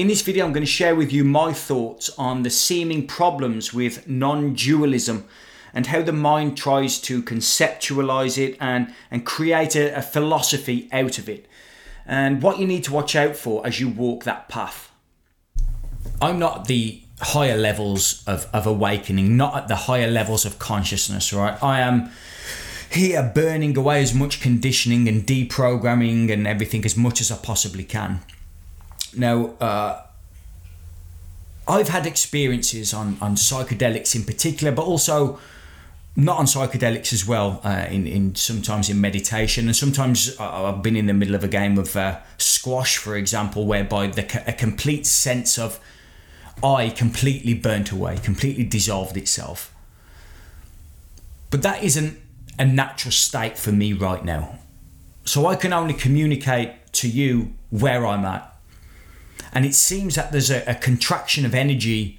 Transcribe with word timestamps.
In 0.00 0.06
this 0.06 0.22
video, 0.22 0.46
I'm 0.46 0.54
going 0.54 0.64
to 0.64 0.66
share 0.66 0.96
with 0.96 1.12
you 1.12 1.24
my 1.24 1.52
thoughts 1.52 2.08
on 2.16 2.42
the 2.42 2.48
seeming 2.48 3.06
problems 3.06 3.74
with 3.74 4.08
non 4.08 4.54
dualism 4.54 5.26
and 5.74 5.88
how 5.88 6.00
the 6.00 6.10
mind 6.10 6.56
tries 6.56 6.98
to 7.02 7.22
conceptualize 7.22 8.38
it 8.38 8.56
and, 8.58 8.94
and 9.10 9.26
create 9.26 9.76
a, 9.76 9.94
a 9.94 10.00
philosophy 10.00 10.88
out 10.90 11.18
of 11.18 11.28
it, 11.28 11.46
and 12.06 12.40
what 12.40 12.58
you 12.58 12.66
need 12.66 12.84
to 12.84 12.94
watch 12.94 13.14
out 13.14 13.36
for 13.36 13.66
as 13.66 13.78
you 13.78 13.90
walk 13.90 14.24
that 14.24 14.48
path. 14.48 14.90
I'm 16.22 16.38
not 16.38 16.66
the 16.66 17.02
higher 17.20 17.58
levels 17.58 18.24
of, 18.26 18.48
of 18.54 18.66
awakening, 18.66 19.36
not 19.36 19.54
at 19.54 19.68
the 19.68 19.76
higher 19.76 20.10
levels 20.10 20.46
of 20.46 20.58
consciousness, 20.58 21.30
right? 21.30 21.62
I 21.62 21.80
am 21.80 22.10
here 22.90 23.30
burning 23.34 23.76
away 23.76 24.00
as 24.00 24.14
much 24.14 24.40
conditioning 24.40 25.08
and 25.08 25.24
deprogramming 25.24 26.32
and 26.32 26.46
everything 26.46 26.86
as 26.86 26.96
much 26.96 27.20
as 27.20 27.30
I 27.30 27.36
possibly 27.36 27.84
can. 27.84 28.20
Now, 29.16 29.54
uh, 29.60 30.02
I've 31.66 31.88
had 31.88 32.06
experiences 32.06 32.92
on, 32.94 33.16
on 33.20 33.36
psychedelics 33.36 34.14
in 34.14 34.24
particular, 34.24 34.72
but 34.72 34.82
also 34.82 35.38
not 36.16 36.38
on 36.38 36.46
psychedelics 36.46 37.12
as 37.12 37.26
well. 37.26 37.60
Uh, 37.64 37.86
in 37.90 38.06
in 38.06 38.34
sometimes 38.34 38.90
in 38.90 39.00
meditation, 39.00 39.66
and 39.66 39.76
sometimes 39.76 40.38
I've 40.38 40.82
been 40.82 40.96
in 40.96 41.06
the 41.06 41.14
middle 41.14 41.34
of 41.34 41.44
a 41.44 41.48
game 41.48 41.78
of 41.78 41.96
uh, 41.96 42.18
squash, 42.38 42.96
for 42.96 43.16
example, 43.16 43.66
whereby 43.66 44.08
the 44.08 44.42
a 44.46 44.52
complete 44.52 45.06
sense 45.06 45.58
of 45.58 45.78
I 46.62 46.90
completely 46.90 47.54
burnt 47.54 47.90
away, 47.90 48.18
completely 48.18 48.64
dissolved 48.64 49.16
itself. 49.16 49.74
But 51.50 51.62
that 51.62 51.82
isn't 51.82 52.18
a 52.58 52.64
natural 52.64 53.12
state 53.12 53.58
for 53.58 53.72
me 53.72 53.92
right 53.92 54.24
now. 54.24 54.58
So 55.24 55.46
I 55.46 55.56
can 55.56 55.72
only 55.72 55.94
communicate 55.94 56.92
to 56.94 57.08
you 57.08 57.54
where 57.70 58.06
I'm 58.06 58.24
at. 58.24 58.49
And 59.52 59.64
it 59.64 59.74
seems 59.74 60.14
that 60.14 60.32
there's 60.32 60.50
a, 60.50 60.62
a 60.66 60.74
contraction 60.74 61.44
of 61.44 61.54
energy 61.54 62.18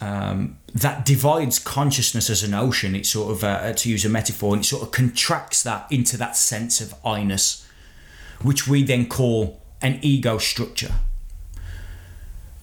um, 0.00 0.58
that 0.74 1.04
divides 1.04 1.58
consciousness 1.58 2.30
as 2.30 2.42
an 2.42 2.54
ocean. 2.54 2.94
It 2.94 3.06
sort 3.06 3.32
of, 3.32 3.44
uh, 3.44 3.72
to 3.72 3.90
use 3.90 4.04
a 4.04 4.08
metaphor, 4.08 4.54
and 4.54 4.62
it 4.62 4.66
sort 4.66 4.82
of 4.82 4.90
contracts 4.90 5.62
that 5.62 5.90
into 5.90 6.16
that 6.16 6.36
sense 6.36 6.80
of 6.80 6.94
I-ness, 7.04 7.66
which 8.42 8.68
we 8.68 8.82
then 8.82 9.06
call 9.06 9.60
an 9.82 9.98
ego 10.02 10.38
structure. 10.38 10.94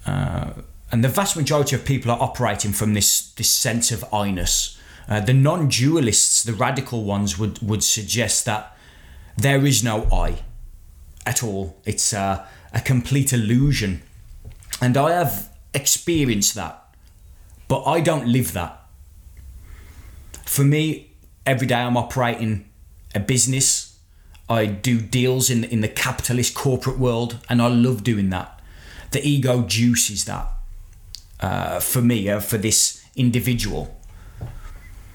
Uh, 0.06 0.54
and 0.92 1.04
the 1.04 1.10
vast 1.10 1.36
majority 1.36 1.76
of 1.76 1.84
people 1.84 2.12
are 2.12 2.22
operating 2.22 2.72
from 2.72 2.94
this 2.94 3.32
this 3.34 3.50
sense 3.50 3.92
of 3.92 4.06
I-ness. 4.14 4.80
Uh, 5.08 5.20
the 5.20 5.34
non-dualists, 5.34 6.44
the 6.44 6.54
radical 6.54 7.04
ones, 7.04 7.38
would 7.38 7.60
would 7.62 7.84
suggest 7.84 8.46
that 8.46 8.78
there 9.38 9.66
is 9.66 9.84
no 9.84 10.08
I 10.12 10.44
at 11.26 11.44
all. 11.44 11.78
It's 11.86 12.14
a, 12.14 12.48
a 12.74 12.82
complete 12.82 13.34
illusion, 13.34 14.02
and 14.82 14.98
I 14.98 15.12
have 15.12 15.50
experienced 15.74 16.56
that, 16.56 16.84
but 17.68 17.84
I 17.84 18.00
don't 18.02 18.28
live 18.28 18.54
that. 18.54 18.82
For 20.46 20.64
me, 20.64 21.12
every 21.46 21.68
day 21.68 21.76
I'm 21.76 21.98
operating 21.98 22.70
a 23.14 23.20
business. 23.20 23.98
I 24.48 24.66
do 24.68 25.02
deals 25.02 25.50
in 25.50 25.64
in 25.64 25.82
the 25.82 25.88
capitalist 25.88 26.54
corporate 26.54 27.00
world, 27.00 27.40
and 27.50 27.62
I 27.62 27.68
love 27.68 28.04
doing 28.04 28.30
that 28.30 28.56
the 29.16 29.26
ego 29.26 29.62
juices 29.62 30.26
that 30.26 30.46
uh, 31.40 31.80
for 31.80 32.02
me, 32.02 32.30
uh, 32.30 32.42
for 32.42 32.58
this 32.58 33.02
individual. 33.16 33.98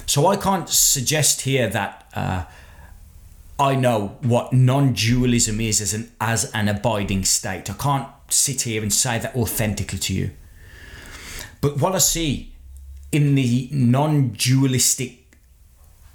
So 0.06 0.26
I 0.26 0.36
can't 0.36 0.70
suggest 0.70 1.42
here 1.42 1.68
that 1.68 2.06
uh, 2.14 2.44
I 3.60 3.74
know 3.74 4.16
what 4.22 4.52
non-dualism 4.52 5.60
is 5.60 5.80
as 5.80 5.94
an 5.94 6.10
as 6.20 6.50
an 6.52 6.68
abiding 6.68 7.24
state. 7.24 7.70
I 7.70 7.74
can't 7.74 8.08
sit 8.28 8.62
here 8.62 8.82
and 8.82 8.92
say 8.92 9.18
that 9.18 9.36
authentically 9.36 9.98
to 9.98 10.14
you. 10.14 10.30
But 11.60 11.78
what 11.78 11.94
I 11.94 11.98
see 11.98 12.54
in 13.12 13.34
the 13.34 13.68
non-dualistic 13.70 15.36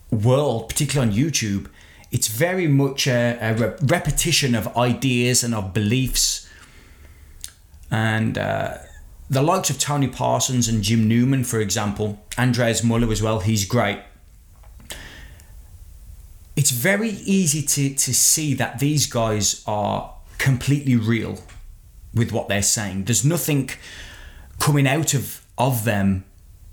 world, 0.09 0.69
particularly 0.69 1.11
on 1.11 1.15
YouTube, 1.15 1.67
it's 2.11 2.27
very 2.27 2.67
much 2.67 3.05
a, 3.05 3.37
a 3.39 3.77
repetition 3.85 4.55
of 4.55 4.75
ideas 4.75 5.43
and 5.43 5.53
of 5.53 5.73
beliefs 5.73 6.45
and 7.91 8.37
uh, 8.37 8.77
the 9.29 9.41
likes 9.41 9.69
of 9.69 9.79
Tony 9.79 10.07
Parsons 10.07 10.67
and 10.67 10.83
Jim 10.83 11.07
Newman, 11.07 11.43
for 11.43 11.59
example, 11.59 12.23
Andreas 12.37 12.83
Muller 12.83 13.11
as 13.11 13.21
well, 13.21 13.39
he's 13.39 13.65
great. 13.65 13.99
It's 16.65 16.71
very 16.71 17.09
easy 17.09 17.61
to, 17.61 17.93
to 17.93 18.11
see 18.11 18.55
that 18.55 18.79
these 18.79 19.05
guys 19.05 19.63
are 19.67 20.15
completely 20.39 20.95
real 20.95 21.43
with 22.11 22.31
what 22.31 22.47
they're 22.47 22.63
saying. 22.63 23.03
There's 23.03 23.23
nothing 23.23 23.69
coming 24.59 24.87
out 24.87 25.13
of, 25.13 25.45
of 25.59 25.83
them 25.83 26.25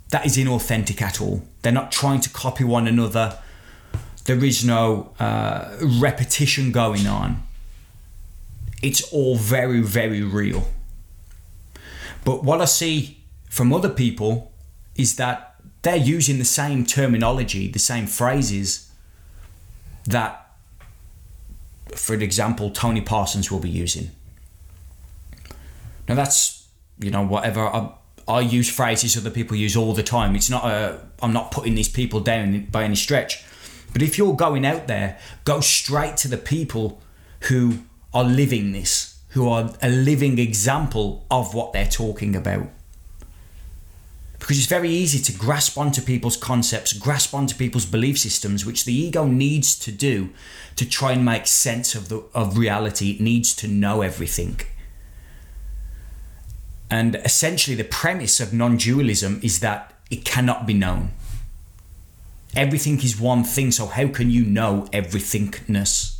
that 0.08 0.24
is 0.24 0.38
inauthentic 0.38 1.02
at 1.02 1.20
all. 1.20 1.42
They're 1.60 1.74
not 1.74 1.92
trying 1.92 2.22
to 2.22 2.30
copy 2.30 2.64
one 2.64 2.88
another. 2.88 3.38
There 4.24 4.42
is 4.42 4.64
no 4.64 5.12
uh, 5.20 5.76
repetition 5.82 6.72
going 6.72 7.06
on. 7.06 7.42
It's 8.82 9.02
all 9.12 9.36
very, 9.36 9.82
very 9.82 10.22
real. 10.22 10.68
But 12.24 12.42
what 12.42 12.62
I 12.62 12.64
see 12.64 13.18
from 13.50 13.74
other 13.74 13.90
people 13.90 14.52
is 14.96 15.16
that 15.16 15.56
they're 15.82 15.96
using 15.96 16.38
the 16.38 16.46
same 16.46 16.86
terminology, 16.86 17.68
the 17.68 17.78
same 17.78 18.06
phrases 18.06 18.88
that, 20.06 20.54
for 21.94 22.14
example, 22.14 22.70
Tony 22.70 23.00
Parsons 23.00 23.50
will 23.50 23.60
be 23.60 23.70
using. 23.70 24.10
Now 26.08 26.14
that's 26.14 26.66
you 26.98 27.10
know 27.10 27.24
whatever 27.24 27.66
I, 27.66 27.92
I 28.28 28.40
use 28.40 28.68
phrases 28.68 29.16
other 29.16 29.30
people 29.30 29.56
use 29.56 29.76
all 29.76 29.94
the 29.94 30.02
time. 30.02 30.34
It's 30.34 30.50
not 30.50 30.64
a 30.64 31.00
I'm 31.22 31.32
not 31.32 31.50
putting 31.50 31.74
these 31.74 31.88
people 31.88 32.20
down 32.20 32.66
by 32.66 32.84
any 32.84 32.96
stretch. 32.96 33.44
But 33.92 34.02
if 34.02 34.16
you're 34.16 34.34
going 34.34 34.64
out 34.64 34.86
there, 34.86 35.18
go 35.44 35.60
straight 35.60 36.16
to 36.18 36.28
the 36.28 36.38
people 36.38 37.00
who 37.42 37.80
are 38.14 38.24
living 38.24 38.72
this 38.72 39.12
who 39.32 39.48
are 39.48 39.70
a 39.82 39.88
living 39.88 40.38
example 40.38 41.26
of 41.30 41.54
what 41.54 41.72
they're 41.72 41.86
talking 41.86 42.36
about. 42.36 42.68
Because 44.42 44.58
it's 44.58 44.66
very 44.66 44.90
easy 44.90 45.20
to 45.20 45.38
grasp 45.38 45.78
onto 45.78 46.02
people's 46.02 46.36
concepts, 46.36 46.92
grasp 46.92 47.32
onto 47.32 47.54
people's 47.54 47.86
belief 47.86 48.18
systems, 48.18 48.66
which 48.66 48.84
the 48.84 48.92
ego 48.92 49.24
needs 49.24 49.78
to 49.78 49.92
do 49.92 50.30
to 50.74 50.84
try 50.84 51.12
and 51.12 51.24
make 51.24 51.46
sense 51.46 51.94
of 51.94 52.08
the 52.08 52.24
of 52.34 52.58
reality. 52.58 53.12
It 53.12 53.20
needs 53.20 53.54
to 53.54 53.68
know 53.68 54.02
everything. 54.02 54.58
And 56.90 57.14
essentially 57.24 57.76
the 57.76 57.84
premise 57.84 58.40
of 58.40 58.52
non-dualism 58.52 59.38
is 59.44 59.60
that 59.60 59.94
it 60.10 60.24
cannot 60.24 60.66
be 60.66 60.74
known. 60.74 61.12
Everything 62.56 63.00
is 63.00 63.20
one 63.20 63.44
thing, 63.44 63.70
so 63.70 63.86
how 63.86 64.08
can 64.08 64.28
you 64.28 64.44
know 64.44 64.88
everythingness? 64.92 66.18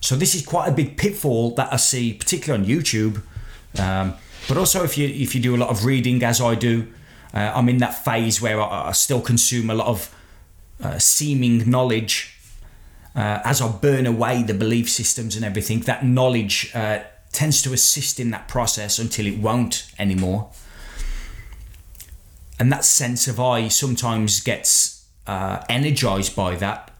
So 0.00 0.16
this 0.16 0.34
is 0.34 0.46
quite 0.46 0.66
a 0.66 0.72
big 0.72 0.96
pitfall 0.96 1.54
that 1.56 1.70
I 1.70 1.76
see, 1.76 2.14
particularly 2.14 2.64
on 2.64 2.70
YouTube. 2.70 3.22
Um, 3.78 4.14
but 4.48 4.56
also, 4.56 4.84
if 4.84 4.98
you 4.98 5.08
if 5.08 5.34
you 5.34 5.40
do 5.40 5.54
a 5.54 5.58
lot 5.58 5.70
of 5.70 5.84
reading, 5.84 6.22
as 6.22 6.40
I 6.40 6.54
do, 6.54 6.88
uh, 7.32 7.52
I'm 7.54 7.68
in 7.68 7.78
that 7.78 8.04
phase 8.04 8.40
where 8.40 8.60
I, 8.60 8.88
I 8.88 8.92
still 8.92 9.20
consume 9.20 9.70
a 9.70 9.74
lot 9.74 9.86
of 9.86 10.14
uh, 10.82 10.98
seeming 10.98 11.68
knowledge. 11.68 12.30
Uh, 13.16 13.40
as 13.44 13.60
I 13.62 13.70
burn 13.70 14.06
away 14.06 14.42
the 14.42 14.54
belief 14.54 14.90
systems 14.90 15.36
and 15.36 15.44
everything, 15.44 15.80
that 15.80 16.04
knowledge 16.04 16.72
uh, 16.74 16.98
tends 17.30 17.62
to 17.62 17.72
assist 17.72 18.18
in 18.18 18.30
that 18.30 18.48
process 18.48 18.98
until 18.98 19.26
it 19.26 19.38
won't 19.38 19.86
anymore. 20.00 20.50
And 22.58 22.72
that 22.72 22.84
sense 22.84 23.28
of 23.28 23.38
I 23.38 23.68
sometimes 23.68 24.40
gets 24.40 25.06
uh, 25.26 25.62
energized 25.68 26.34
by 26.34 26.56
that 26.56 26.90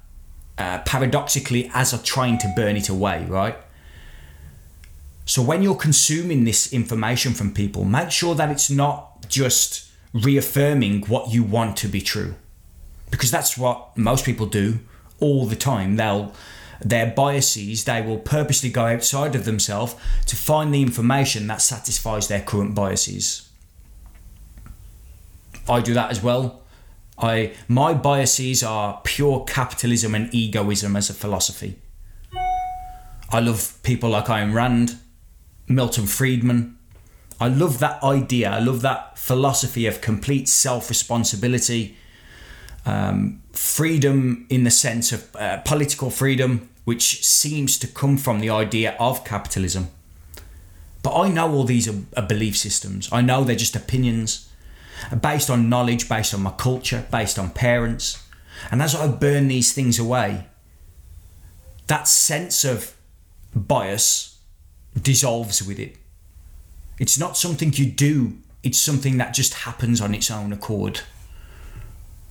uh, 0.59 0.79
paradoxically 0.81 1.71
as 1.75 1.93
I'm 1.93 2.03
trying 2.03 2.39
to 2.39 2.53
burn 2.55 2.77
it 2.77 2.89
away, 2.89 3.25
right? 3.25 3.57
So 5.25 5.43
when 5.43 5.63
you're 5.63 5.75
consuming 5.75 6.45
this 6.45 6.73
information 6.73 7.33
from 7.33 7.55
people, 7.55 7.85
make 7.85 8.11
sure 8.11 8.35
that 8.35 8.51
it's 8.51 8.71
not 8.71 9.29
just 9.29 9.91
reaffirming 10.13 11.03
what 11.07 11.33
you 11.33 11.43
want 11.43 11.77
to 11.79 11.89
be 11.89 12.01
true. 12.01 12.35
Because 13.11 13.31
that's 13.31 13.57
what 13.57 13.97
most 13.97 14.25
people 14.25 14.47
do 14.47 14.81
all 15.21 15.47
the 15.47 15.57
time. 15.57 15.97
They'll 15.97 16.33
their 16.81 17.07
biases, 17.07 17.85
they 17.85 18.03
will 18.03 18.19
purposely 18.19 18.69
go 18.69 18.87
outside 18.87 19.35
of 19.35 19.45
themselves 19.45 19.95
to 20.27 20.37
find 20.37 20.75
the 20.75 20.83
information 20.83 21.47
that 21.47 21.63
satisfies 21.63 22.29
their 22.29 22.43
current 22.43 22.75
biases. 22.75 23.49
I 25.69 25.81
do 25.81 25.95
that 25.95 26.11
as 26.11 26.23
well. 26.23 26.63
I 27.17 27.53
my 27.69 27.95
biases 27.95 28.63
are 28.63 29.01
pure 29.05 29.45
capitalism 29.45 30.15
and 30.15 30.35
egoism 30.35 30.97
as 30.97 31.09
a 31.09 31.15
philosophy. 31.15 31.77
I 33.31 33.41
love 33.41 33.79
people 33.83 34.11
like 34.11 34.27
Ayn 34.27 34.53
Rand, 34.53 34.99
Milton 35.69 36.07
Friedman. 36.07 36.79
I 37.41 37.49
love 37.49 37.79
that 37.81 38.03
idea. 38.03 38.51
I 38.51 38.61
love 38.61 38.83
that 38.83 39.19
philosophy 39.19 39.87
of 39.87 40.01
complete 40.01 40.49
self 40.49 40.89
responsibility, 40.89 41.97
um, 42.87 43.43
freedom 43.53 44.47
in 44.49 44.65
the 44.65 44.71
sense 44.71 45.13
of 45.13 45.35
uh, 45.37 45.59
political 45.59 46.11
freedom, 46.11 46.69
which 46.85 47.25
seems 47.25 47.79
to 47.79 47.87
come 47.87 48.17
from 48.17 48.41
the 48.41 48.51
idea 48.51 48.97
of 48.99 49.25
capitalism. 49.25 49.89
But 51.03 51.19
I 51.19 51.29
know 51.29 51.53
all 51.53 51.65
these 51.65 51.89
are, 51.89 52.01
are 52.17 52.27
belief 52.27 52.57
systems. 52.57 53.09
I 53.13 53.21
know 53.21 53.45
they're 53.45 53.57
just 53.57 53.77
opinions 53.77 54.49
based 55.21 55.51
on 55.51 55.69
knowledge, 55.69 56.09
based 56.09 56.33
on 56.35 56.43
my 56.43 56.53
culture, 56.53 57.07
based 57.11 57.39
on 57.39 57.51
parents. 57.51 58.23
And 58.71 58.81
as 58.81 58.95
I 58.95 59.09
burn 59.09 59.49
these 59.49 59.73
things 59.73 59.99
away, 59.99 60.47
that 61.89 62.09
sense 62.09 62.65
of 62.65 62.95
bias 63.55 64.34
dissolves 65.01 65.63
with 65.63 65.79
it. 65.79 65.97
It's 66.99 67.19
not 67.19 67.37
something 67.37 67.73
you 67.73 67.87
do, 67.87 68.39
it's 68.63 68.79
something 68.79 69.19
that 69.19 69.35
just 69.35 69.55
happens 69.55 70.01
on 70.01 70.15
its 70.15 70.31
own 70.31 70.53
accord. 70.53 71.01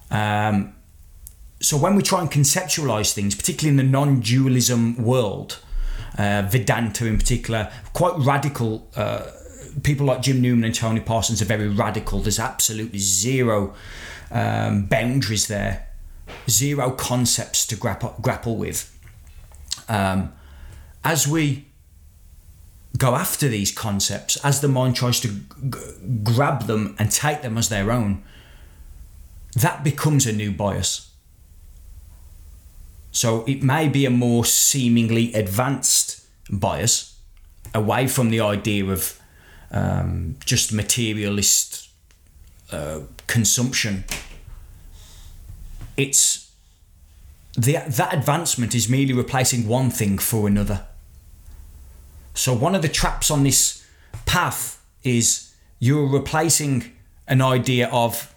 Um, 0.09 0.75
so 1.59 1.77
when 1.77 1.95
we 1.95 2.03
try 2.03 2.21
and 2.21 2.29
conceptualize 2.29 3.13
things, 3.13 3.35
particularly 3.35 3.77
in 3.79 3.85
the 3.85 3.91
non 3.91 4.19
dualism 4.19 5.01
world, 5.01 5.59
uh, 6.17 6.43
Vedanta 6.49 7.05
in 7.05 7.17
particular, 7.17 7.71
quite 7.93 8.13
radical. 8.17 8.89
Uh, 8.95 9.23
people 9.81 10.05
like 10.05 10.21
Jim 10.21 10.41
Newman 10.41 10.65
and 10.65 10.75
Tony 10.75 10.99
Parsons 10.99 11.41
are 11.41 11.45
very 11.45 11.67
radical. 11.67 12.19
There's 12.19 12.39
absolutely 12.39 12.99
zero 12.99 13.73
um, 14.29 14.85
boundaries 14.85 15.47
there, 15.47 15.87
zero 16.49 16.91
concepts 16.91 17.65
to 17.67 17.75
grapple, 17.75 18.15
grapple 18.21 18.55
with. 18.55 18.89
Um, 19.89 20.33
as 21.03 21.27
we 21.27 21.65
go 22.97 23.15
after 23.15 23.47
these 23.47 23.71
concepts, 23.71 24.37
as 24.45 24.61
the 24.61 24.67
mind 24.67 24.95
tries 24.95 25.19
to 25.21 25.27
g- 25.27 25.79
grab 26.23 26.67
them 26.67 26.95
and 26.99 27.11
take 27.11 27.41
them 27.41 27.57
as 27.57 27.69
their 27.69 27.91
own, 27.91 28.23
that 29.55 29.83
becomes 29.83 30.25
a 30.25 30.33
new 30.33 30.51
bias. 30.51 31.09
So 33.11 33.43
it 33.45 33.61
may 33.61 33.87
be 33.87 34.05
a 34.05 34.09
more 34.09 34.45
seemingly 34.45 35.33
advanced 35.33 36.25
bias 36.49 37.19
away 37.73 38.07
from 38.07 38.29
the 38.29 38.39
idea 38.39 38.85
of 38.85 39.19
um, 39.71 40.35
just 40.45 40.73
materialist 40.73 41.89
uh, 42.71 43.01
consumption. 43.27 44.03
It's 45.95 46.51
the, 47.55 47.77
that 47.87 48.13
advancement 48.13 48.73
is 48.73 48.89
merely 48.89 49.13
replacing 49.13 49.67
one 49.67 49.89
thing 49.91 50.17
for 50.17 50.47
another. 50.47 50.85
So 52.33 52.53
one 52.53 52.75
of 52.75 52.81
the 52.81 52.89
traps 52.89 53.29
on 53.29 53.43
this 53.43 53.85
path 54.25 54.83
is 55.03 55.53
you're 55.79 56.07
replacing 56.07 56.91
an 57.27 57.41
idea 57.41 57.89
of, 57.89 58.33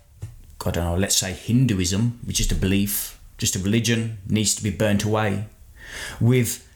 I 0.64 0.70
don't 0.70 0.84
know, 0.84 0.96
let's 0.96 1.16
say 1.16 1.32
Hinduism, 1.32 2.20
which 2.24 2.40
is 2.40 2.50
a 2.52 2.54
belief, 2.54 3.20
just 3.38 3.56
a 3.56 3.58
religion, 3.58 4.18
needs 4.28 4.54
to 4.56 4.62
be 4.62 4.70
burnt 4.70 5.04
away, 5.04 5.46
with 6.20 6.68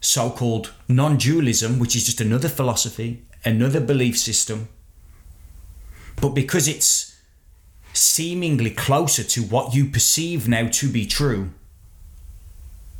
so 0.00 0.30
called 0.30 0.72
non 0.88 1.16
dualism, 1.16 1.78
which 1.78 1.96
is 1.96 2.04
just 2.04 2.20
another 2.20 2.48
philosophy, 2.48 3.22
another 3.44 3.80
belief 3.80 4.18
system. 4.18 4.68
But 6.20 6.30
because 6.30 6.68
it's 6.68 7.16
seemingly 7.92 8.70
closer 8.70 9.22
to 9.22 9.42
what 9.42 9.74
you 9.74 9.86
perceive 9.86 10.48
now 10.48 10.68
to 10.68 10.88
be 10.90 11.06
true, 11.06 11.50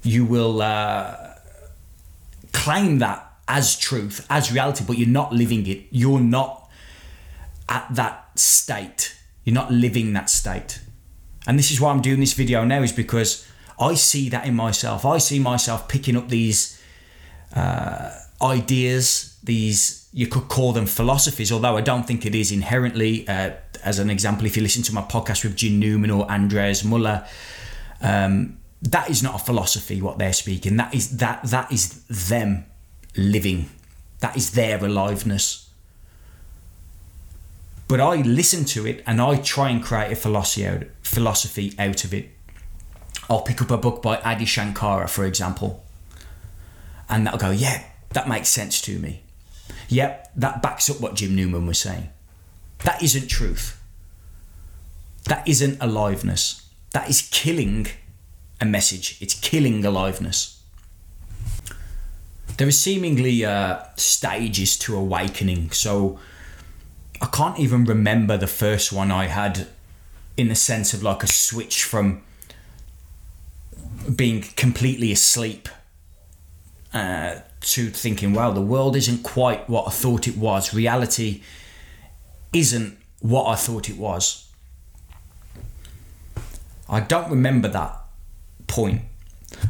you 0.03 0.25
will 0.25 0.63
uh, 0.63 1.35
claim 2.53 2.99
that 2.99 3.34
as 3.47 3.77
truth, 3.79 4.27
as 4.31 4.53
reality, 4.53 4.85
but 4.87 4.99
you're 4.99 5.09
not 5.09 5.33
living 5.33 5.67
it. 5.67 5.87
You're 5.91 6.21
not 6.21 6.69
at 7.69 7.87
that 7.95 8.39
state. 8.39 9.17
You're 9.45 9.55
not 9.55 9.71
living 9.71 10.13
that 10.15 10.31
state. 10.31 10.81
And 11.47 11.59
this 11.59 11.71
is 11.71 11.81
why 11.81 11.91
I'm 11.91 12.01
doing 12.01 12.21
this 12.21 12.33
video 12.33 12.65
now, 12.65 12.83
is 12.83 12.93
because 12.93 13.47
I 13.79 13.95
see 13.95 14.29
that 14.31 14.47
in 14.47 14.55
myself. 14.55 15.05
I 15.05 15.19
see 15.19 15.39
myself 15.39 15.89
picking 15.89 16.17
up 16.17 16.29
these 16.29 16.81
uh, 17.55 18.11
ideas, 18.41 19.39
these, 19.43 20.09
you 20.13 20.27
could 20.27 20.49
call 20.49 20.73
them 20.73 20.87
philosophies, 20.87 21.53
although 21.53 21.77
I 21.77 21.83
don't 21.83 22.07
think 22.07 22.25
it 22.25 22.35
is 22.35 22.51
inherently. 22.51 23.29
Uh, 23.29 23.51
as 23.85 23.99
an 23.99 24.09
example, 24.09 24.47
if 24.47 24.57
you 24.57 24.63
listen 24.63 24.83
to 24.85 24.95
my 24.95 25.03
podcast 25.03 25.45
with 25.45 25.55
Jim 25.55 25.79
Newman 25.79 26.11
or 26.11 26.31
Andreas 26.31 26.83
Muller, 26.83 27.27
um, 28.01 28.59
that 28.81 29.11
is 29.11 29.23
not 29.23 29.35
a 29.35 29.39
philosophy 29.39 30.01
what 30.01 30.19
they're 30.19 30.33
speaking. 30.33 30.77
That 30.77 30.95
is 30.95 31.19
that 31.19 31.43
that 31.45 31.71
is 31.73 32.05
them 32.07 32.67
living. 33.17 33.71
That 34.21 34.37
is 34.37 34.53
their 34.53 34.83
aliveness. 34.85 35.71
But 37.87 38.01
I 38.01 38.17
listen 38.23 38.65
to 38.67 38.87
it 38.87 39.03
and 39.07 39.21
I 39.21 39.37
try 39.37 39.71
and 39.71 39.83
create 39.83 40.13
a 40.13 40.17
philosophy 40.17 41.75
out, 41.79 42.05
of 42.05 42.15
it. 42.15 42.31
I'll 43.29 43.43
pick 43.43 43.61
up 43.61 43.71
a 43.71 43.77
book 43.77 44.03
by 44.03 44.19
Adi 44.19 44.45
Shankara, 44.45 45.09
for 45.09 45.25
example, 45.25 45.85
and 47.09 47.27
that'll 47.27 47.39
go, 47.39 47.51
yeah, 47.51 47.85
that 48.11 48.29
makes 48.29 48.49
sense 48.49 48.81
to 48.83 48.99
me. 48.99 49.23
Yep, 49.89 50.33
that 50.37 50.63
backs 50.63 50.89
up 50.89 51.01
what 51.01 51.15
Jim 51.15 51.35
Newman 51.35 51.67
was 51.67 51.79
saying. 51.79 52.09
That 52.85 53.03
isn't 53.03 53.29
truth. 53.29 53.81
That 55.25 55.47
isn't 55.47 55.79
aliveness. 55.81 56.69
That 56.93 57.09
is 57.09 57.29
killing 57.31 57.87
a 58.61 58.65
message. 58.65 59.19
It's 59.21 59.35
killing 59.35 59.85
aliveness. 59.85 60.63
There 62.57 62.69
are 62.69 62.73
seemingly 62.73 63.45
uh, 63.45 63.81
stages 63.97 64.79
to 64.79 64.97
awakening. 64.97 65.71
So 65.73 66.19
I 67.21 67.27
can't 67.27 67.59
even 67.59 67.85
remember 67.85 68.37
the 68.37 68.47
first 68.47 68.93
one 68.93 69.11
I 69.11 69.27
had 69.27 69.67
in 70.37 70.49
the 70.49 70.55
sense 70.55 70.95
of 70.95 71.03
like 71.03 71.23
a 71.23 71.27
switch 71.27 71.85
from 71.85 72.23
being 74.15 74.43
completely 74.43 75.11
asleep 75.13 75.69
uh, 76.93 77.37
to 77.61 77.91
thinking, 77.91 78.35
well, 78.35 78.53
the 78.53 78.61
world 78.61 78.95
isn't 78.95 79.23
quite 79.23 79.69
what 79.69 79.89
I 79.89 79.91
thought 79.91 80.29
it 80.29 80.37
was. 80.37 80.75
Reality 80.75 81.43
isn't 82.53 82.99
what 83.21 83.47
I 83.47 83.55
thought 83.55 83.89
it 83.89 83.97
was. 83.97 84.49
I 86.89 87.01
don't 87.01 87.31
remember 87.31 87.69
that 87.69 87.97
point, 88.67 89.03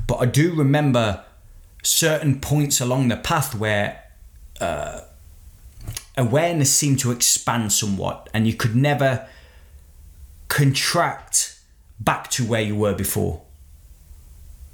but 0.06 0.16
I 0.16 0.26
do 0.26 0.54
remember 0.54 1.22
certain 1.84 2.40
points 2.40 2.80
along 2.80 3.08
the 3.08 3.16
path 3.16 3.54
where 3.54 4.02
uh, 4.60 5.02
awareness 6.16 6.72
seemed 6.72 6.98
to 7.00 7.12
expand 7.12 7.72
somewhat 7.72 8.28
and 8.34 8.46
you 8.46 8.54
could 8.54 8.74
never 8.74 9.28
contract 10.48 11.60
back 12.00 12.30
to 12.30 12.44
where 12.44 12.62
you 12.62 12.74
were 12.74 12.94
before. 12.94 13.42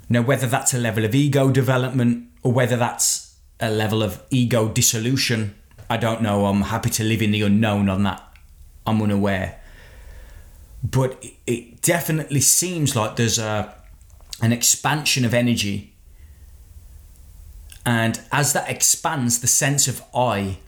Now, 0.08 0.22
whether 0.22 0.46
that's 0.46 0.74
a 0.74 0.78
level 0.78 1.04
of 1.04 1.14
ego 1.14 1.50
development 1.50 2.28
or 2.42 2.52
whether 2.52 2.76
that's 2.76 3.36
a 3.60 3.70
level 3.70 4.02
of 4.02 4.22
ego 4.30 4.68
dissolution, 4.68 5.54
I 5.88 5.96
don't 5.96 6.22
know. 6.22 6.46
I'm 6.46 6.62
happy 6.62 6.90
to 6.90 7.04
live 7.04 7.22
in 7.22 7.30
the 7.30 7.42
unknown 7.42 7.88
on 7.88 8.02
that. 8.04 8.22
I'm 8.86 9.02
unaware. 9.02 9.60
But 10.82 11.24
it 11.46 11.82
definitely 11.82 12.40
seems 12.40 12.96
like 12.96 13.16
there's 13.16 13.38
a 13.38 13.74
an 14.42 14.52
expansion 14.52 15.24
of 15.24 15.34
energy. 15.34 15.89
And 17.84 18.20
as 18.30 18.52
that 18.52 18.68
expands, 18.68 19.40
the 19.40 19.46
sense 19.46 19.88
of 19.88 20.02
I 20.14 20.58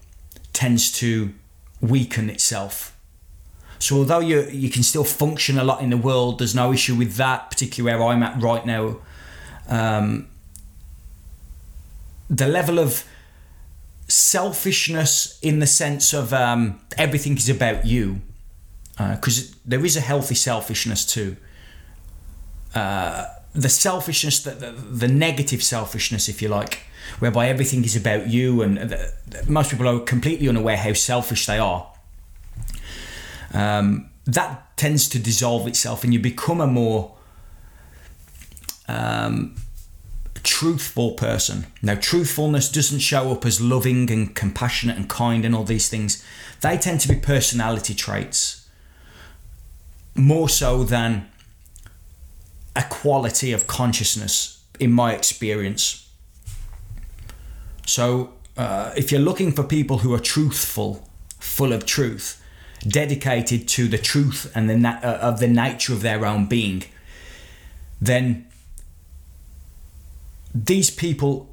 tends 0.53 0.91
to 0.93 1.33
weaken 1.81 2.31
itself. 2.31 2.97
So 3.79 3.97
although 3.97 4.21
you 4.21 4.49
you 4.49 4.71
can 4.71 4.83
still 4.83 5.05
function 5.05 5.59
a 5.59 5.65
lot 5.65 5.83
in 5.83 5.91
the 5.91 5.97
world, 5.97 6.39
there's 6.39 6.55
no 6.55 6.73
issue 6.73 6.95
with 6.95 7.17
that, 7.17 7.51
particularly 7.51 7.99
where 7.99 8.09
I'm 8.09 8.23
at 8.23 8.41
right 8.41 8.65
now. 8.65 8.99
Um, 9.69 10.29
the 12.31 12.47
level 12.47 12.79
of 12.79 13.05
selfishness 14.09 15.39
in 15.43 15.59
the 15.59 15.67
sense 15.67 16.13
of 16.13 16.33
um, 16.33 16.81
everything 16.97 17.37
is 17.37 17.49
about 17.49 17.85
you, 17.85 18.21
because 18.97 19.53
uh, 19.53 19.55
there 19.67 19.85
is 19.85 19.97
a 19.97 20.01
healthy 20.01 20.35
selfishness 20.35 21.05
too. 21.05 21.37
Uh, 22.75 23.27
the 23.55 23.69
selfishness, 23.69 24.43
the, 24.43 24.53
the, 24.53 24.71
the, 24.71 25.09
negative 25.09 25.63
selfishness, 25.63 26.29
if 26.29 26.41
you 26.41 26.49
like, 26.49 26.81
whereby 27.19 27.49
everything 27.49 27.85
is 27.85 27.95
about 27.95 28.29
you, 28.29 28.63
and 28.63 28.79
the, 28.79 29.13
most 29.47 29.71
people 29.71 29.87
are 29.89 30.01
completely 30.01 30.49
unaware 30.49 30.77
how 30.77 30.93
selfish 30.93 31.47
they 31.47 31.59
are. 31.59 31.93
Um, 33.53 34.11
that 34.25 34.77
tends 34.77 35.09
to 35.11 35.19
dissolve 35.19 35.67
itself, 35.67 36.05
and 36.05 36.15
you 36.15 36.21
become 36.21 36.61
a 36.61 36.67
more 36.67 37.15
um, 38.89 39.55
truthful 40.43 41.13
person. 41.13 41.67
Now, 41.83 41.95
truthfulness 41.95 42.71
doesn't 42.71 43.01
show 43.01 43.33
up 43.33 43.45
as 43.45 43.61
loving 43.61 44.11
and 44.11 44.35
compassionate 44.35 44.97
and 44.97 45.09
kind 45.09 45.45
and 45.45 45.55
all 45.55 45.65
these 45.65 45.89
things. 45.89 46.25
They 46.61 46.79
tend 46.79 47.01
to 47.01 47.09
be 47.09 47.17
personality 47.17 47.95
traits 47.95 48.67
more 50.15 50.49
so 50.49 50.85
than 50.85 51.29
a 52.75 52.83
quality 52.85 53.53
of 53.53 53.67
consciousness, 53.67 54.63
in 54.81 54.91
my 54.91 55.15
experience. 55.15 56.09
So, 57.87 58.33
uh, 58.57 58.93
if 58.97 59.11
you're 59.11 59.21
looking 59.21 59.53
for 59.53 59.63
people 59.63 59.99
who 59.99 60.15
are 60.15 60.19
truthful, 60.19 61.09
full 61.39 61.73
of 61.73 61.85
truth, 61.85 62.43
dedicated 62.87 63.69
to 63.69 63.89
the 63.89 63.99
truth 63.99 64.51
and 64.55 64.69
the 64.69 64.77
na- 64.77 64.99
uh, 65.03 65.19
of 65.21 65.41
the 65.41 65.49
nature 65.49 65.93
of 65.93 66.03
their 66.03 66.25
own 66.27 66.47
being, 66.47 66.85
then 68.01 68.47
these 70.55 70.91
people, 70.91 71.49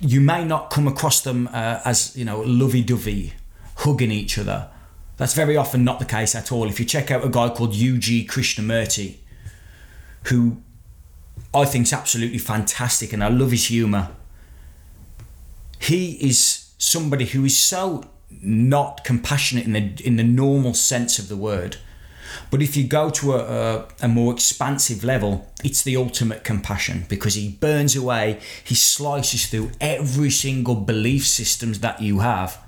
you 0.00 0.20
may 0.20 0.44
not 0.44 0.70
come 0.70 0.86
across 0.86 1.22
them 1.22 1.48
uh, 1.52 1.80
as 1.84 2.16
you 2.16 2.24
know 2.24 2.40
lovey-dovey, 2.40 3.32
hugging 3.76 4.10
each 4.10 4.38
other. 4.38 4.68
That's 5.16 5.34
very 5.34 5.56
often 5.56 5.84
not 5.84 5.98
the 5.98 6.04
case 6.04 6.34
at 6.34 6.50
all. 6.52 6.68
If 6.68 6.80
you 6.80 6.86
check 6.86 7.10
out 7.10 7.24
a 7.24 7.28
guy 7.28 7.48
called 7.50 7.74
U.G. 7.74 8.26
Krishnamurti, 8.26 9.16
who 10.24 10.62
I 11.54 11.64
think 11.64 11.86
is 11.86 11.92
absolutely 11.92 12.38
fantastic, 12.38 13.12
and 13.12 13.22
I 13.22 13.28
love 13.28 13.50
his 13.50 13.66
humour. 13.66 14.10
He 15.78 16.12
is 16.26 16.70
somebody 16.78 17.26
who 17.26 17.44
is 17.44 17.56
so 17.56 18.04
not 18.40 19.04
compassionate 19.04 19.66
in 19.66 19.72
the 19.72 19.92
in 20.04 20.16
the 20.16 20.24
normal 20.24 20.74
sense 20.74 21.18
of 21.18 21.28
the 21.28 21.36
word. 21.36 21.76
But 22.50 22.62
if 22.62 22.76
you 22.76 22.84
go 22.84 23.10
to 23.10 23.34
a, 23.34 23.38
a, 23.38 23.88
a, 24.02 24.08
more 24.08 24.32
expansive 24.32 25.04
level, 25.04 25.52
it's 25.62 25.82
the 25.82 25.96
ultimate 25.96 26.44
compassion 26.44 27.04
because 27.08 27.34
he 27.34 27.50
burns 27.50 27.94
away, 27.94 28.40
he 28.64 28.74
slices 28.74 29.46
through 29.46 29.72
every 29.82 30.30
single 30.30 30.74
belief 30.74 31.26
systems 31.26 31.80
that 31.80 32.00
you 32.00 32.20
have. 32.20 32.58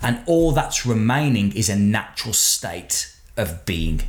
And 0.00 0.20
all 0.26 0.50
that's 0.50 0.84
remaining 0.84 1.52
is 1.52 1.68
a 1.68 1.76
natural 1.76 2.34
state 2.34 3.14
of 3.36 3.64
being. 3.64 4.02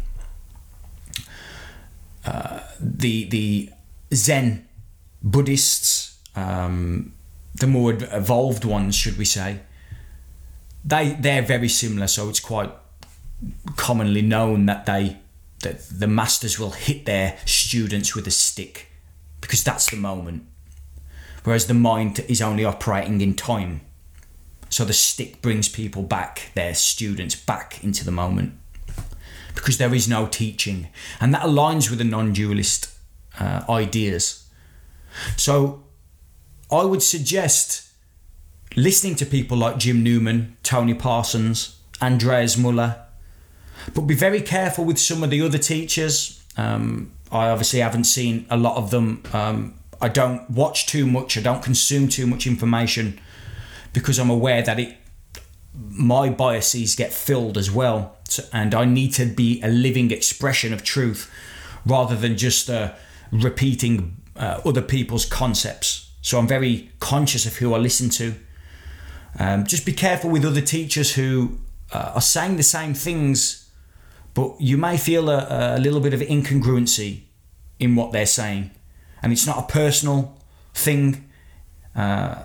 The 2.26 3.26
the 3.26 3.70
Zen 4.14 4.68
Buddhists, 5.22 6.20
um, 6.36 7.14
the 7.56 7.68
more 7.68 7.94
evolved 7.94 8.66
ones, 8.66 8.96
should 8.96 9.18
we 9.18 9.26
say, 9.26 9.60
they 10.84 11.14
they're 11.14 11.42
very 11.42 11.70
similar. 11.70 12.08
So 12.08 12.30
it's 12.30 12.40
quite 12.40 12.72
commonly 13.76 14.22
known 14.22 14.66
that 14.68 14.86
they 14.86 15.18
that 15.62 15.82
the 15.90 16.08
masters 16.08 16.60
will 16.60 16.72
hit 16.72 17.06
their 17.06 17.38
students 17.46 18.16
with 18.16 18.28
a 18.28 18.32
stick 18.32 18.90
because 19.42 19.64
that's 19.64 19.90
the 19.90 19.98
moment, 19.98 20.44
whereas 21.44 21.68
the 21.68 21.74
mind 21.74 22.20
is 22.28 22.42
only 22.42 22.66
operating 22.66 23.22
in 23.22 23.34
time. 23.34 23.82
So 24.70 24.84
the 24.84 24.94
stick 24.94 25.42
brings 25.42 25.70
people 25.70 26.02
back, 26.02 26.52
their 26.56 26.74
students 26.74 27.36
back 27.36 27.84
into 27.84 28.04
the 28.04 28.12
moment 28.12 28.58
because 29.56 29.78
there 29.78 29.94
is 29.94 30.08
no 30.08 30.28
teaching, 30.28 30.88
and 31.20 31.34
that 31.34 31.44
aligns 31.44 31.90
with 31.90 32.00
the 32.00 32.06
non-dualist 32.06 32.90
uh, 33.40 33.64
ideas. 33.70 34.48
So 35.38 35.84
I 36.72 36.84
would 36.86 37.04
suggest 37.04 37.90
listening 38.76 39.16
to 39.16 39.26
people 39.26 39.58
like 39.58 39.78
Jim 39.78 40.04
Newman, 40.04 40.58
Tony 40.64 40.94
Parsons, 40.94 41.80
Andreas 42.02 42.58
Muller, 42.58 43.04
but 43.94 44.02
be 44.02 44.16
very 44.16 44.42
careful 44.42 44.86
with 44.86 44.98
some 44.98 45.24
of 45.24 45.30
the 45.30 45.42
other 45.42 45.58
teachers. 45.58 46.44
Um, 46.58 47.12
I 47.32 47.50
obviously 47.50 47.80
haven't 47.80 48.06
seen 48.06 48.46
a 48.50 48.58
lot 48.58 48.78
of 48.78 48.92
them. 48.92 49.24
Um, 49.34 49.76
I 50.02 50.10
don't 50.10 50.50
watch 50.50 50.86
too 50.86 51.06
much. 51.06 51.38
I 51.38 51.42
don't 51.42 51.64
consume 51.64 52.08
too 52.08 52.28
much 52.28 52.46
information 52.48 53.20
because 53.94 54.20
I'm 54.20 54.30
aware 54.30 54.62
that 54.62 54.80
it 54.80 54.98
my 55.74 56.30
biases 56.30 56.96
get 56.96 57.14
filled 57.14 57.58
as 57.58 57.72
well, 57.72 58.18
and 58.52 58.74
I 58.74 58.86
need 58.86 59.14
to 59.14 59.26
be 59.26 59.62
a 59.62 59.68
living 59.68 60.12
expression 60.12 60.74
of 60.74 60.84
truth 60.84 61.32
rather 61.86 62.16
than 62.16 62.38
just 62.38 62.70
uh, 62.70 62.94
repeating 63.32 64.18
uh, 64.36 64.62
other 64.66 64.82
people's 64.82 65.26
concepts. 65.26 66.12
So 66.22 66.40
I'm 66.40 66.48
very 66.48 66.92
conscious 67.00 67.46
of 67.46 67.58
who 67.58 67.74
I 67.74 67.78
listen 67.78 68.10
to. 68.12 68.36
Um, 69.40 69.66
just 69.66 69.86
be 69.86 69.94
careful 69.94 70.30
with 70.30 70.46
other 70.46 70.62
teachers 70.62 71.16
who 71.16 71.58
uh, 71.92 72.14
are 72.16 72.22
saying 72.22 72.58
the 72.58 72.64
same 72.64 72.94
things, 72.94 73.70
but 74.34 74.56
you 74.60 74.78
may 74.78 74.98
feel 74.98 75.30
a, 75.30 75.76
a 75.78 75.80
little 75.80 76.00
bit 76.00 76.14
of 76.14 76.22
incongruency 76.22 77.22
in 77.80 77.96
what 77.96 78.12
they're 78.12 78.26
saying, 78.26 78.72
and 79.22 79.34
it's 79.34 79.48
not 79.48 79.58
a 79.58 79.72
personal 79.72 80.38
thing. 80.74 81.28
Uh, 81.96 82.44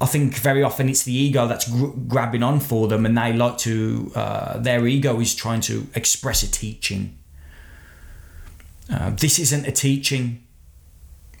I 0.00 0.06
think 0.06 0.34
very 0.36 0.62
often 0.62 0.88
it's 0.88 1.04
the 1.04 1.14
ego 1.14 1.46
that's 1.46 1.70
gr- 1.70 1.96
grabbing 2.08 2.42
on 2.42 2.60
for 2.60 2.88
them, 2.88 3.06
and 3.06 3.16
they 3.16 3.32
like 3.32 3.58
to. 3.58 4.12
Uh, 4.14 4.58
their 4.58 4.86
ego 4.86 5.20
is 5.20 5.34
trying 5.34 5.60
to 5.62 5.86
express 5.94 6.42
a 6.42 6.50
teaching. 6.50 7.16
Uh, 8.92 9.10
this 9.10 9.38
isn't 9.38 9.66
a 9.66 9.72
teaching. 9.72 10.44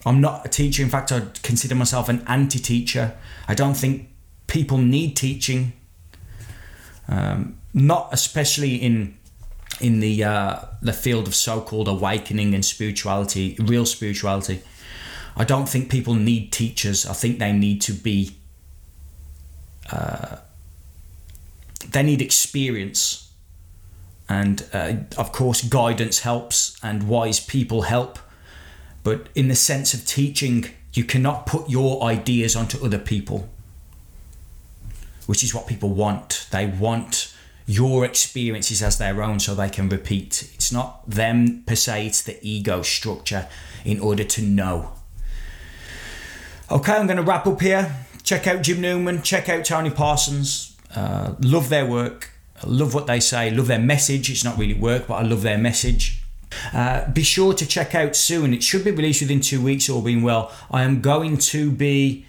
I'm 0.06 0.20
not 0.20 0.46
a 0.46 0.48
teacher. 0.48 0.82
In 0.82 0.88
fact, 0.88 1.12
I 1.12 1.22
consider 1.42 1.74
myself 1.74 2.08
an 2.08 2.22
anti-teacher. 2.26 3.14
I 3.48 3.54
don't 3.54 3.74
think 3.74 4.10
people 4.46 4.78
need 4.78 5.16
teaching. 5.16 5.72
Um, 7.08 7.58
not 7.72 8.08
especially 8.12 8.76
in 8.76 9.18
in 9.80 10.00
the 10.00 10.24
uh, 10.24 10.60
the 10.80 10.92
field 10.92 11.26
of 11.26 11.34
so-called 11.34 11.88
awakening 11.88 12.54
and 12.54 12.64
spirituality, 12.64 13.56
real 13.58 13.84
spirituality. 13.84 14.62
I 15.36 15.44
don't 15.44 15.68
think 15.68 15.90
people 15.90 16.14
need 16.14 16.52
teachers. 16.52 17.04
I 17.04 17.12
think 17.12 17.40
they 17.40 17.52
need 17.52 17.80
to 17.82 17.92
be 17.92 18.36
uh, 19.90 20.36
they 21.90 22.02
need 22.02 22.22
experience, 22.22 23.32
and 24.28 24.66
uh, 24.72 24.94
of 25.16 25.32
course, 25.32 25.62
guidance 25.62 26.20
helps, 26.20 26.78
and 26.82 27.08
wise 27.08 27.40
people 27.40 27.82
help. 27.82 28.18
But 29.02 29.28
in 29.34 29.48
the 29.48 29.54
sense 29.54 29.92
of 29.92 30.06
teaching, 30.06 30.66
you 30.94 31.04
cannot 31.04 31.46
put 31.46 31.68
your 31.68 32.02
ideas 32.02 32.56
onto 32.56 32.82
other 32.84 32.98
people, 32.98 33.48
which 35.26 35.44
is 35.44 35.54
what 35.54 35.66
people 35.66 35.90
want. 35.90 36.46
They 36.50 36.66
want 36.66 37.34
your 37.66 38.04
experiences 38.04 38.82
as 38.82 38.98
their 38.98 39.22
own 39.22 39.40
so 39.40 39.54
they 39.54 39.70
can 39.70 39.88
repeat. 39.88 40.50
It's 40.54 40.72
not 40.72 41.08
them 41.08 41.62
per 41.66 41.74
se, 41.74 42.06
it's 42.06 42.22
the 42.22 42.38
ego 42.42 42.82
structure 42.82 43.48
in 43.84 44.00
order 44.00 44.24
to 44.24 44.42
know. 44.42 44.92
Okay, 46.70 46.92
I'm 46.92 47.06
going 47.06 47.18
to 47.18 47.22
wrap 47.22 47.46
up 47.46 47.60
here 47.60 47.94
check 48.24 48.46
out 48.46 48.62
Jim 48.62 48.80
Newman, 48.80 49.22
check 49.22 49.48
out 49.48 49.64
Tony 49.64 49.90
Parsons. 49.90 50.76
Uh, 50.96 51.34
love 51.40 51.68
their 51.68 51.86
work, 51.86 52.30
love 52.64 52.94
what 52.94 53.06
they 53.06 53.20
say, 53.20 53.50
love 53.50 53.66
their 53.66 53.78
message. 53.78 54.30
It's 54.30 54.44
not 54.44 54.58
really 54.58 54.74
work, 54.74 55.06
but 55.06 55.14
I 55.14 55.22
love 55.22 55.42
their 55.42 55.58
message. 55.58 56.22
Uh, 56.72 57.10
be 57.10 57.22
sure 57.22 57.52
to 57.52 57.66
check 57.66 57.94
out 57.94 58.16
soon. 58.16 58.54
It 58.54 58.62
should 58.62 58.84
be 58.84 58.90
released 58.90 59.22
within 59.22 59.40
two 59.40 59.62
weeks, 59.62 59.88
all 59.88 60.02
being 60.02 60.22
well. 60.22 60.52
I 60.70 60.82
am 60.82 61.00
going 61.00 61.38
to 61.38 61.70
be 61.70 62.26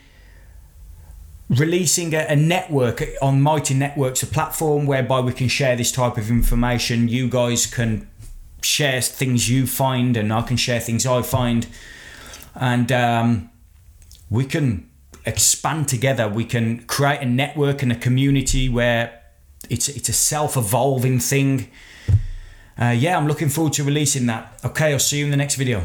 releasing 1.48 2.16
a, 2.16 2.25
a, 2.28 2.36
network 2.36 3.04
on 3.22 3.40
Mighty 3.40 3.75
Networks, 3.75 4.24
a 4.24 4.28
platform 4.28 4.88
whereby 4.88 5.20
we 5.20 5.32
can 5.32 5.48
share 5.48 5.75
this 5.75 5.92
type 5.92 6.18
of 6.18 6.32
information. 6.32 7.08
You 7.08 7.30
guys 7.30 7.68
can 7.68 8.10
share 8.62 9.00
things 9.00 9.48
you 9.48 9.68
find, 9.68 10.18
and 10.18 10.34
I 10.34 10.42
can 10.42 10.58
share 10.58 10.80
things 10.80 11.06
I 11.06 11.22
find, 11.22 11.68
and 12.56 12.92
um, 12.92 13.52
we 14.32 14.46
can 14.46 14.90
expand 15.25 15.88
together. 15.88 16.27
We 16.27 16.46
can 16.46 16.79
create 16.86 17.22
a 17.22 17.25
network 17.25 17.82
and 17.84 17.91
a 17.91 17.96
community 17.96 18.70
where 18.70 19.22
it's 19.70 19.88
it's 19.89 20.10
a 20.10 20.13
self 20.13 20.58
evolving 20.58 21.20
thing. 21.20 21.72
Uh, 22.79 22.96
yeah, 22.98 23.17
I'm 23.17 23.27
looking 23.27 23.50
forward 23.50 23.74
to 23.74 23.84
releasing 23.84 24.25
that. 24.27 24.60
Okay, 24.63 24.91
I'll 24.91 25.00
see 25.00 25.20
you 25.20 25.25
in 25.25 25.32
the 25.32 25.38
next 25.38 25.55
video. 25.55 25.84